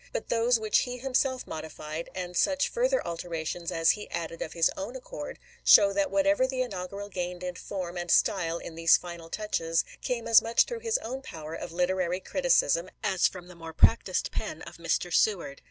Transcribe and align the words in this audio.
But 0.11 0.29
those 0.29 0.59
which 0.59 0.79
he 0.79 0.97
himself 0.97 1.45
modified, 1.45 2.09
and 2.15 2.35
such 2.35 2.69
further 2.69 3.05
alterations 3.05 3.71
as 3.71 3.91
he 3.91 4.09
added 4.09 4.41
of 4.41 4.53
his 4.53 4.71
own 4.75 4.95
accord, 4.95 5.37
show 5.63 5.93
that 5.93 6.09
whatever 6.09 6.47
the 6.47 6.63
inaugural 6.63 7.07
gained 7.07 7.43
in 7.43 7.53
form 7.53 7.97
and 7.97 8.09
style 8.09 8.57
in 8.57 8.73
these 8.73 8.97
final 8.97 9.29
touches 9.29 9.85
came 10.01 10.27
as 10.27 10.41
much 10.41 10.63
through 10.63 10.79
his 10.79 10.97
own 11.03 11.21
power 11.21 11.53
of 11.53 11.71
literary 11.71 12.19
criticism 12.19 12.89
as 13.03 13.27
from 13.27 13.47
the 13.47 13.53
more 13.53 13.73
practiced 13.73 14.31
pen 14.31 14.63
of 14.63 14.77
Mr. 14.77 15.13
Seward. 15.13 15.59